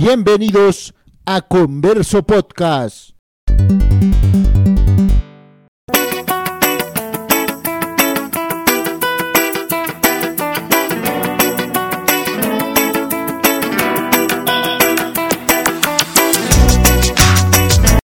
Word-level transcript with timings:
Bienvenidos 0.00 0.94
a 1.26 1.40
Converso 1.40 2.22
Podcast. 2.22 3.16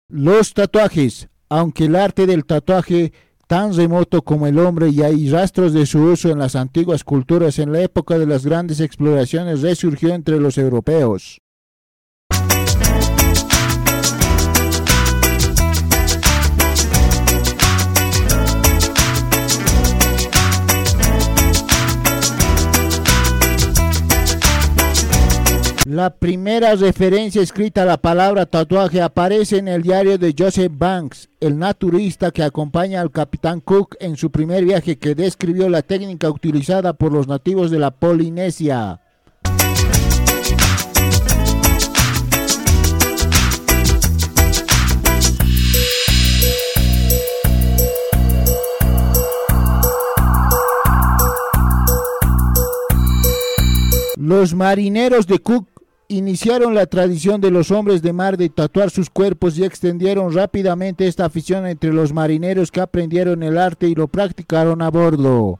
Los 0.07 0.53
tatuajes. 0.53 1.29
Aunque 1.49 1.85
el 1.85 1.95
arte 1.95 2.27
del 2.27 2.45
tatuaje 2.45 3.11
tan 3.47 3.75
remoto 3.75 4.21
como 4.21 4.45
el 4.45 4.59
hombre 4.59 4.89
y 4.89 5.01
hay 5.01 5.31
rastros 5.31 5.73
de 5.73 5.87
su 5.87 5.97
uso 6.03 6.29
en 6.29 6.37
las 6.37 6.55
antiguas 6.55 7.03
culturas 7.03 7.57
en 7.57 7.71
la 7.71 7.81
época 7.81 8.19
de 8.19 8.27
las 8.27 8.45
grandes 8.45 8.79
exploraciones 8.81 9.63
resurgió 9.63 10.13
entre 10.13 10.39
los 10.39 10.59
europeos. 10.59 11.41
La 25.87 26.11
primera 26.11 26.75
referencia 26.75 27.41
escrita 27.41 27.81
a 27.81 27.85
la 27.85 27.97
palabra 27.97 28.45
tatuaje 28.45 29.01
aparece 29.01 29.57
en 29.57 29.67
el 29.67 29.81
diario 29.81 30.19
de 30.19 30.35
Joseph 30.37 30.71
Banks, 30.71 31.27
el 31.39 31.57
naturista 31.57 32.29
que 32.29 32.43
acompaña 32.43 33.01
al 33.01 33.09
capitán 33.09 33.61
Cook 33.61 33.95
en 33.99 34.15
su 34.15 34.29
primer 34.29 34.63
viaje 34.63 34.99
que 34.99 35.15
describió 35.15 35.69
la 35.69 35.81
técnica 35.81 36.29
utilizada 36.29 36.93
por 36.93 37.11
los 37.11 37.27
nativos 37.27 37.71
de 37.71 37.79
la 37.79 37.89
Polinesia. 37.89 39.01
Los 54.31 54.53
marineros 54.53 55.27
de 55.27 55.39
Cook 55.39 55.67
iniciaron 56.07 56.73
la 56.73 56.85
tradición 56.85 57.41
de 57.41 57.51
los 57.51 57.69
hombres 57.69 58.01
de 58.01 58.13
mar 58.13 58.37
de 58.37 58.47
tatuar 58.47 58.89
sus 58.89 59.09
cuerpos 59.09 59.57
y 59.57 59.65
extendieron 59.65 60.33
rápidamente 60.33 61.05
esta 61.05 61.25
afición 61.25 61.67
entre 61.67 61.91
los 61.91 62.13
marineros 62.13 62.71
que 62.71 62.79
aprendieron 62.79 63.43
el 63.43 63.57
arte 63.57 63.89
y 63.89 63.93
lo 63.93 64.07
practicaron 64.07 64.81
a 64.81 64.89
bordo. 64.89 65.59